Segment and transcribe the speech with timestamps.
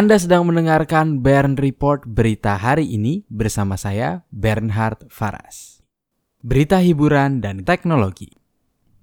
[0.00, 5.84] Anda sedang mendengarkan Bern Report berita hari ini bersama saya Bernhard Faras.
[6.40, 8.32] Berita hiburan dan teknologi.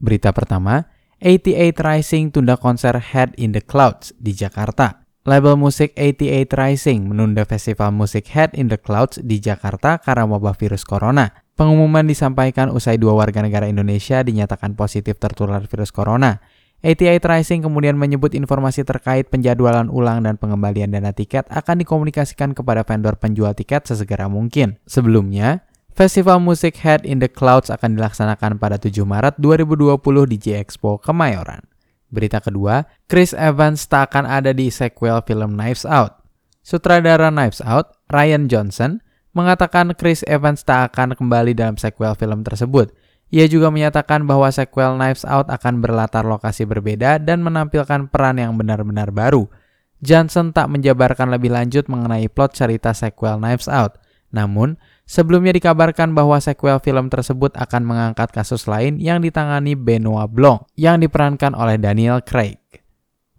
[0.00, 0.88] Berita pertama,
[1.20, 5.04] 88 Rising tunda konser Head in the Clouds di Jakarta.
[5.28, 10.56] Label musik 88 Rising menunda festival musik Head in the Clouds di Jakarta karena wabah
[10.56, 11.28] virus corona.
[11.60, 16.40] Pengumuman disampaikan usai dua warga negara Indonesia dinyatakan positif tertular virus corona.
[16.84, 22.84] 88 Rising kemudian menyebut informasi terkait penjadwalan ulang dan pengembalian dana tiket akan dikomunikasikan kepada
[22.84, 24.76] vendor penjual tiket sesegera mungkin.
[24.84, 25.64] Sebelumnya,
[25.96, 29.96] Festival musik Head in the Clouds akan dilaksanakan pada 7 Maret 2020
[30.28, 31.64] di J-Expo Kemayoran.
[32.12, 36.20] Berita kedua, Chris Evans tak akan ada di sequel film Knives Out.
[36.60, 39.00] Sutradara Knives Out, Ryan Johnson,
[39.32, 42.92] mengatakan Chris Evans tak akan kembali dalam sequel film tersebut–
[43.26, 48.54] ia juga menyatakan bahwa sequel Knives Out akan berlatar lokasi berbeda dan menampilkan peran yang
[48.54, 49.50] benar-benar baru.
[49.98, 53.98] Johnson tak menjabarkan lebih lanjut mengenai plot cerita sequel Knives Out.
[54.30, 54.76] Namun,
[55.08, 61.02] sebelumnya dikabarkan bahwa sequel film tersebut akan mengangkat kasus lain yang ditangani Benoit Blanc yang
[61.02, 62.60] diperankan oleh Daniel Craig.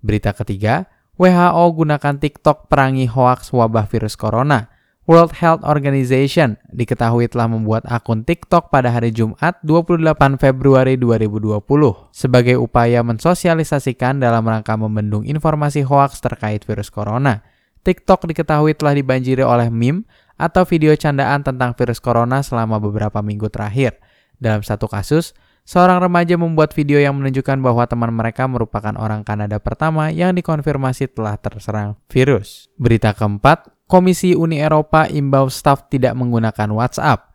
[0.02, 4.70] Berita ketiga, WHO gunakan TikTok perangi hoaks wabah virus corona.
[5.08, 10.04] World Health Organization diketahui telah membuat akun TikTok pada hari Jumat 28
[10.36, 11.64] Februari 2020
[12.12, 17.40] sebagai upaya mensosialisasikan dalam rangka membendung informasi hoaks terkait virus corona.
[17.88, 20.04] TikTok diketahui telah dibanjiri oleh meme
[20.36, 23.96] atau video candaan tentang virus corona selama beberapa minggu terakhir.
[24.36, 25.32] Dalam satu kasus,
[25.64, 31.16] seorang remaja membuat video yang menunjukkan bahwa teman mereka merupakan orang Kanada pertama yang dikonfirmasi
[31.16, 32.68] telah terserang virus.
[32.76, 37.32] Berita keempat, Komisi Uni Eropa imbau staf tidak menggunakan WhatsApp.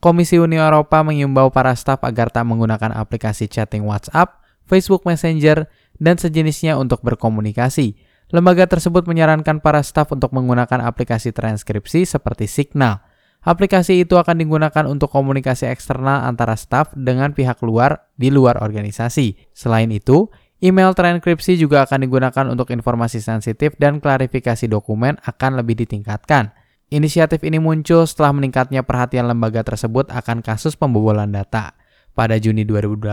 [0.00, 5.68] Komisi Uni Eropa mengimbau para staf agar tak menggunakan aplikasi chatting WhatsApp, Facebook Messenger,
[6.00, 8.00] dan sejenisnya untuk berkomunikasi.
[8.32, 13.04] Lembaga tersebut menyarankan para staf untuk menggunakan aplikasi transkripsi seperti Signal.
[13.44, 19.52] Aplikasi itu akan digunakan untuk komunikasi eksternal antara staf dengan pihak luar di luar organisasi.
[19.52, 25.80] Selain itu, Email transkripsi juga akan digunakan untuk informasi sensitif dan klarifikasi dokumen akan lebih
[25.80, 26.52] ditingkatkan.
[26.92, 31.72] Inisiatif ini muncul setelah meningkatnya perhatian lembaga tersebut akan kasus pembobolan data.
[32.12, 33.08] Pada Juni 2018,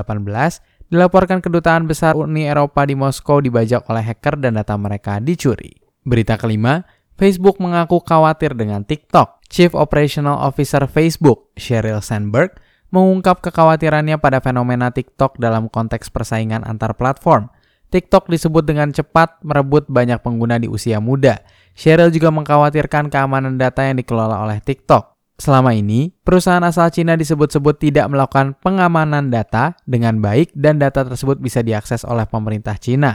[0.92, 5.72] dilaporkan kedutaan besar Uni Eropa di Moskow dibajak oleh hacker dan data mereka dicuri.
[6.04, 6.84] Berita kelima,
[7.16, 9.40] Facebook mengaku khawatir dengan TikTok.
[9.48, 12.60] Chief Operational Officer Facebook, Sheryl Sandberg,
[12.92, 17.52] mengungkap kekhawatirannya pada fenomena TikTok dalam konteks persaingan antar platform.
[17.88, 21.40] TikTok disebut dengan cepat merebut banyak pengguna di usia muda.
[21.72, 25.16] Sheryl juga mengkhawatirkan keamanan data yang dikelola oleh TikTok.
[25.38, 31.38] Selama ini, perusahaan asal Cina disebut-sebut tidak melakukan pengamanan data dengan baik dan data tersebut
[31.38, 33.14] bisa diakses oleh pemerintah Cina.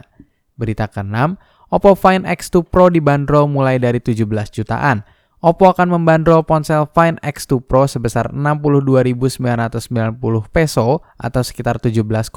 [0.54, 1.34] Berita ke-6,
[1.72, 5.02] Oppo Find X2 Pro dibanderol mulai dari 17 jutaan.
[5.42, 9.42] Oppo akan membandrol ponsel Find X2 Pro sebesar 62.990
[10.54, 12.30] peso atau sekitar 17,8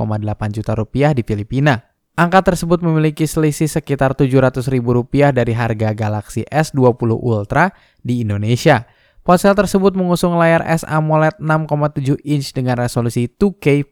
[0.50, 1.86] juta rupiah di Filipina.
[2.18, 7.70] Angka tersebut memiliki selisih sekitar 700 ribu rupiah dari harga Galaxy S20 Ultra
[8.02, 8.90] di Indonesia.
[9.22, 13.86] Ponsel tersebut mengusung layar S AMOLED 6,7 inch dengan resolusi 2K+,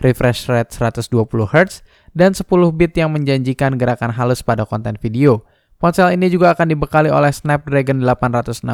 [0.00, 1.84] refresh rate 120Hz,
[2.16, 5.44] dan 10 bit yang menjanjikan gerakan halus pada konten video.
[5.80, 8.68] Ponsel ini juga akan dibekali oleh Snapdragon 865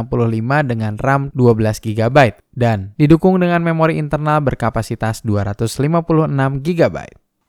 [0.67, 2.19] dengan RAM 12GB
[2.51, 6.97] dan didukung dengan memori internal berkapasitas 256GB.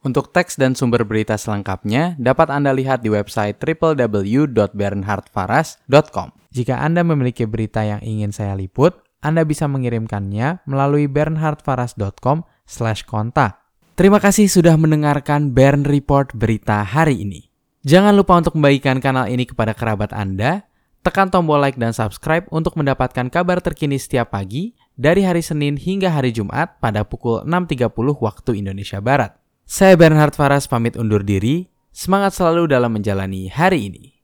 [0.05, 6.27] Untuk teks dan sumber berita selengkapnya dapat Anda lihat di website www.bernhardfaras.com.
[6.53, 8.93] Jika Anda memiliki berita yang ingin saya liput,
[9.25, 13.51] Anda bisa mengirimkannya melalui bernhardfaras.com/kontak.
[13.97, 17.56] Terima kasih sudah mendengarkan Bern Report berita hari ini.
[17.87, 20.67] Jangan lupa untuk membagikan kanal ini kepada kerabat Anda,
[21.07, 26.11] tekan tombol like dan subscribe untuk mendapatkan kabar terkini setiap pagi dari hari Senin hingga
[26.11, 27.87] hari Jumat pada pukul 6.30
[28.19, 29.39] waktu Indonesia Barat.
[29.63, 34.16] Saya Bernhard Faras pamit undur diri, semangat selalu dalam menjalani hari ini.